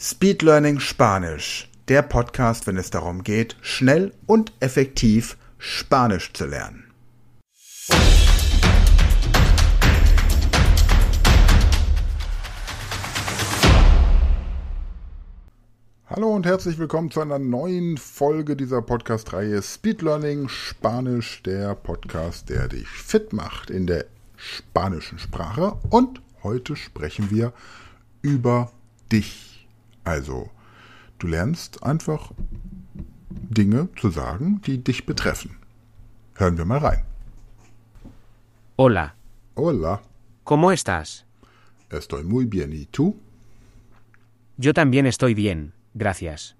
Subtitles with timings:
[0.00, 6.84] Speed Learning Spanisch, der Podcast, wenn es darum geht, schnell und effektiv Spanisch zu lernen.
[16.06, 22.50] Hallo und herzlich willkommen zu einer neuen Folge dieser Podcast-Reihe Speed Learning Spanisch, der Podcast,
[22.50, 24.04] der dich fit macht in der
[24.36, 25.76] spanischen Sprache.
[25.90, 27.52] Und heute sprechen wir
[28.22, 28.70] über
[29.10, 29.47] dich.
[30.08, 30.50] Also,
[31.18, 32.32] du lernst einfach
[33.58, 35.50] Dinge zu sagen, die dich betreffen.
[36.34, 37.02] Hören wir mal rein.
[38.76, 39.16] Hola,
[39.54, 40.00] Hola,
[40.44, 41.26] ¿cómo estás?
[41.90, 42.72] estoy muy bien.
[42.72, 43.16] ¿Y tú?
[44.56, 46.56] Yo también estoy bien, gracias.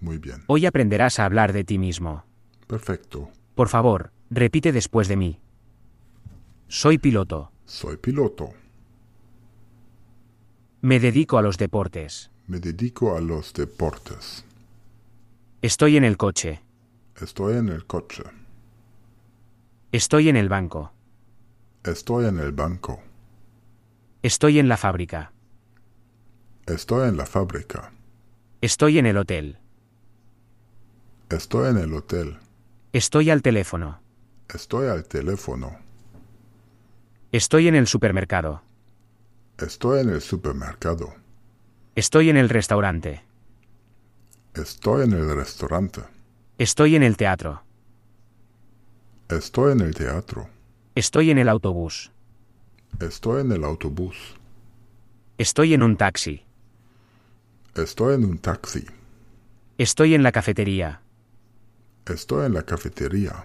[0.00, 0.42] Muy bien.
[0.48, 2.24] Hoy aprenderás a hablar de ti mismo.
[2.66, 3.30] Perfecto.
[3.54, 5.38] Por favor, repite después de mí.
[6.68, 7.52] Soy piloto.
[7.66, 8.52] Soy piloto.
[10.80, 12.30] Me dedico a los deportes.
[12.46, 14.44] Me dedico a los deportes.
[15.62, 16.60] Estoy en el coche.
[17.16, 18.22] Estoy en el coche.
[19.92, 20.92] Estoy en el banco.
[21.84, 23.00] Estoy en el banco.
[24.22, 25.32] Estoy en la fábrica.
[26.66, 27.92] Estoy en la fábrica.
[28.60, 29.58] Estoy en el hotel.
[31.30, 32.38] Estoy en el hotel.
[32.92, 34.00] Estoy al teléfono.
[34.48, 35.78] Estoy al teléfono.
[37.32, 38.62] Estoy en el supermercado.
[39.58, 41.23] Estoy en el supermercado.
[41.96, 43.22] Estoy en el restaurante.
[44.52, 46.00] Estoy en el restaurante.
[46.58, 47.62] Estoy en el teatro.
[49.28, 50.48] Estoy en el teatro.
[50.96, 52.10] Estoy en el autobús.
[52.98, 54.16] Estoy en el autobús.
[55.38, 56.42] Estoy en un taxi.
[57.76, 58.84] Estoy en un taxi.
[59.78, 61.00] Estoy en la cafetería.
[62.06, 63.44] Estoy en la cafetería.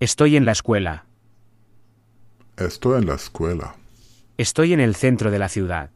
[0.00, 1.04] Estoy en la escuela.
[2.56, 3.76] Estoy en la escuela.
[4.38, 5.90] Estoy en el centro de la ciudad.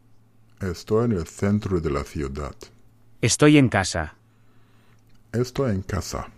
[0.70, 2.54] Estoy en el centro de la ciudad.
[3.20, 4.14] Estoy en casa.
[5.30, 6.28] Estoy en casa.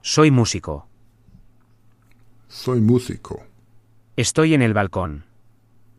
[0.00, 0.86] Soy músico.
[2.48, 3.42] Soy músico.
[4.16, 5.24] Estoy en el balcón.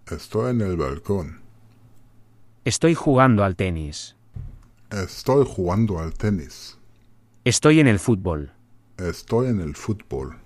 [0.10, 1.42] Estoy en el balcón.
[2.66, 4.16] Estoy jugando al tenis.
[4.90, 6.80] Estoy jugando al tenis.
[7.44, 8.52] Estoy en el fútbol.
[8.98, 10.40] Estoy en el fútbol.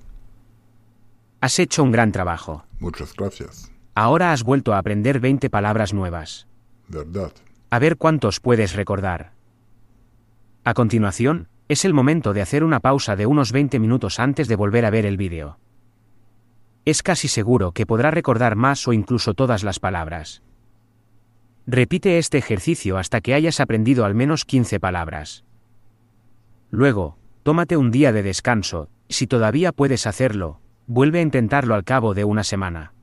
[1.39, 2.65] Has hecho un gran trabajo.
[2.79, 3.71] Muchas gracias.
[3.93, 6.47] Ahora has vuelto a aprender 20 palabras nuevas.
[6.87, 7.31] ¿Verdad?
[7.69, 9.33] A ver cuántos puedes recordar.
[10.63, 14.55] A continuación, es el momento de hacer una pausa de unos 20 minutos antes de
[14.55, 15.57] volver a ver el vídeo.
[16.85, 20.43] Es casi seguro que podrá recordar más o incluso todas las palabras.
[21.65, 25.43] Repite este ejercicio hasta que hayas aprendido al menos 15 palabras.
[26.69, 32.13] Luego, tómate un día de descanso, si todavía puedes hacerlo, vuelve a intentarlo al cabo
[32.13, 32.93] de una semana.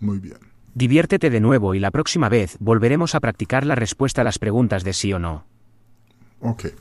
[0.00, 0.49] Muy bien.
[0.74, 4.84] Diviértete de nuevo y la próxima vez volveremos a practicar la respuesta a las preguntas
[4.84, 5.44] de sí o no.
[6.40, 6.72] Okay.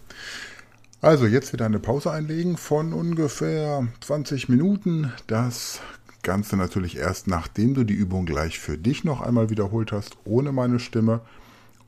[1.02, 5.12] Also jetzt wieder eine Pause einlegen von ungefähr 20 Minuten.
[5.28, 5.82] Das
[6.22, 10.52] Ganze natürlich erst nachdem du die Übung gleich für dich noch einmal wiederholt hast, ohne
[10.52, 11.22] meine Stimme.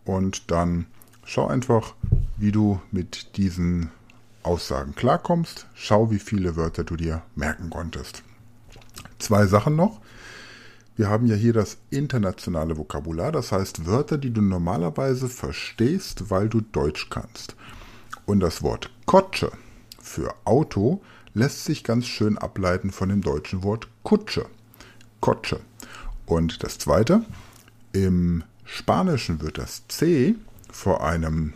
[0.06, 0.86] Und dann
[1.26, 1.94] schau einfach,
[2.38, 3.92] wie du mit diesen
[4.44, 5.68] Aussagen klarkommst.
[5.76, 8.24] Schau, wie viele Wörter du dir merken konntest.
[9.20, 10.00] Zwei Sachen noch.
[10.96, 16.50] Wir haben ja hier das internationale Vokabular, das heißt Wörter, die du normalerweise verstehst, weil
[16.50, 17.56] du Deutsch kannst.
[18.26, 19.52] Und das Wort Kotsche
[20.02, 21.02] für Auto
[21.34, 24.46] lässt sich ganz schön ableiten von dem deutschen Wort Kutsche.
[25.22, 25.62] Kotsche.
[26.26, 27.24] Und das zweite,
[27.94, 30.36] im Spanischen wird das C
[30.72, 31.54] vor einem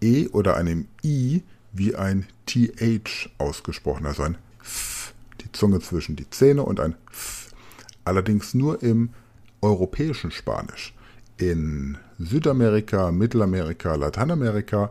[0.00, 6.28] E oder einem I wie ein TH ausgesprochen, also ein F, die Zunge zwischen die
[6.30, 7.29] Zähne und ein F.
[8.04, 9.10] Allerdings nur im
[9.60, 10.94] europäischen Spanisch.
[11.36, 14.90] In Südamerika, Mittelamerika, Lateinamerika,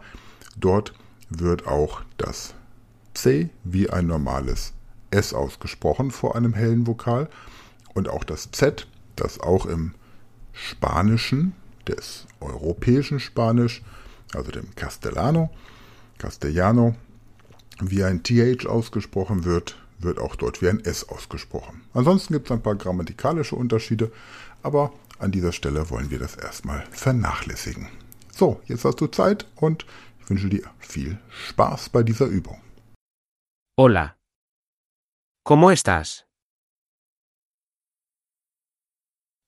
[0.58, 0.94] dort
[1.30, 2.56] wird auch das
[3.14, 4.74] C wie ein normales
[5.12, 7.30] S ausgesprochen vor einem hellen Vokal
[7.94, 9.94] und auch das Z, das auch im
[10.54, 11.54] Spanischen,
[11.90, 13.82] des europäischen Spanisch,
[14.34, 15.50] also dem Castellano,
[16.18, 16.96] Castellano,
[17.82, 21.84] wie ein TH ausgesprochen wird, wird auch dort wie ein S ausgesprochen.
[21.94, 24.12] Ansonsten gibt es ein paar grammatikalische Unterschiede,
[24.64, 27.88] aber an dieser Stelle wollen wir das erstmal vernachlässigen.
[28.32, 29.86] So, jetzt hast du Zeit und
[30.22, 32.62] ich wünsche dir viel Spaß bei dieser Übung.
[33.78, 34.18] Hola.
[35.44, 36.26] ¿Cómo estás?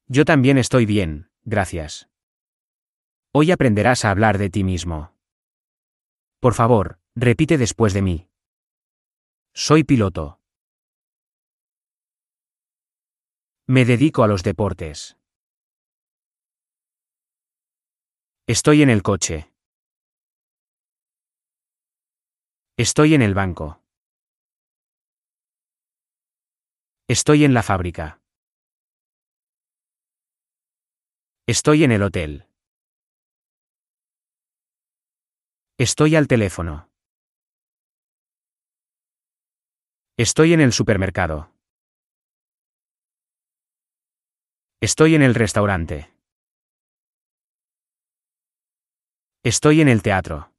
[0.07, 2.09] Yo también estoy bien, gracias.
[3.33, 5.13] Hoy aprenderás a hablar de ti mismo.
[6.41, 8.29] Por favor, repite después de mí.
[9.53, 10.40] Soy piloto.
[13.73, 15.15] Me dedico a los deportes.
[18.45, 19.49] Estoy en el coche.
[22.75, 23.81] Estoy en el banco.
[27.07, 28.19] Estoy en la fábrica.
[31.47, 32.49] Estoy en el hotel.
[35.77, 36.89] Estoy al teléfono.
[40.17, 41.60] Estoy en el supermercado.
[44.83, 46.11] Estoy en el restaurante.
[49.43, 50.51] Estoy en el teatro.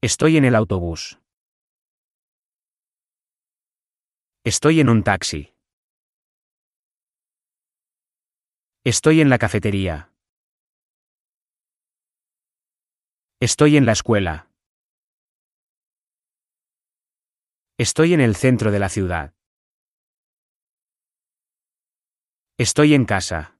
[0.00, 1.18] Estoy en el autobús.
[4.44, 5.52] Estoy en un taxi.
[8.84, 10.12] Estoy en la cafetería.
[13.40, 14.48] Estoy en la escuela.
[17.76, 19.34] Estoy en el centro de la ciudad.
[22.58, 23.56] Estoy en casa.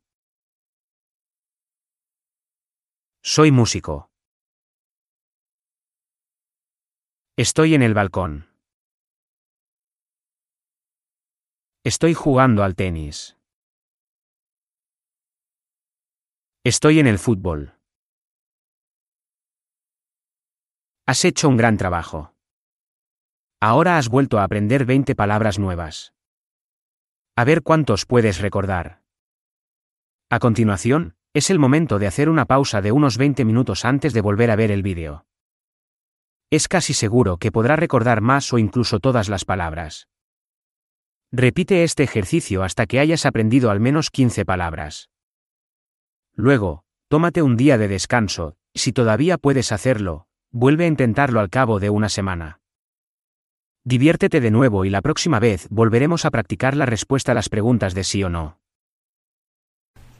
[3.23, 4.11] Soy músico.
[7.37, 8.51] Estoy en el balcón.
[11.85, 13.39] Estoy jugando al tenis.
[16.63, 17.75] Estoy en el fútbol.
[21.07, 22.35] Has hecho un gran trabajo.
[23.59, 26.13] Ahora has vuelto a aprender 20 palabras nuevas.
[27.35, 29.01] A ver cuántos puedes recordar.
[30.29, 34.21] A continuación, es el momento de hacer una pausa de unos 20 minutos antes de
[34.21, 35.25] volver a ver el vídeo.
[36.51, 40.09] Es casi seguro que podrá recordar más o incluso todas las palabras.
[41.31, 45.09] Repite este ejercicio hasta que hayas aprendido al menos 15 palabras.
[46.35, 51.81] Luego, tómate un día de descanso, si todavía puedes hacerlo, vuelve a intentarlo al cabo
[51.81, 52.62] de una semana.
[53.85, 57.95] Diviértete de nuevo y la próxima vez volveremos a practicar la respuesta a las preguntas
[57.95, 58.57] de sí o no.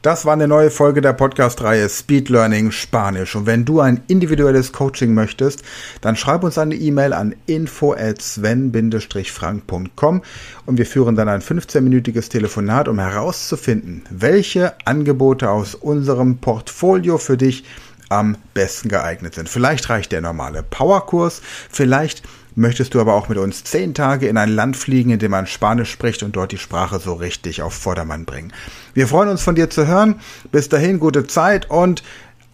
[0.01, 3.37] Das war eine neue Folge der Podcast-Reihe Speed Learning Spanisch.
[3.37, 5.63] Und wenn du ein individuelles Coaching möchtest,
[6.01, 10.21] dann schreib uns eine E-Mail an info at sven-frank.com
[10.65, 17.37] und wir führen dann ein 15-minütiges Telefonat, um herauszufinden, welche Angebote aus unserem Portfolio für
[17.37, 17.63] dich
[18.09, 19.47] am besten geeignet sind.
[19.47, 22.23] Vielleicht reicht der normale Powerkurs, vielleicht
[22.55, 25.47] möchtest du aber auch mit uns zehn Tage in ein Land fliegen, in dem man
[25.47, 28.53] Spanisch spricht und dort die Sprache so richtig auf Vordermann bringen.
[28.93, 30.19] Wir freuen uns von dir zu hören.
[30.51, 32.03] Bis dahin gute Zeit und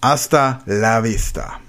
[0.01, 1.59] hasta la vista.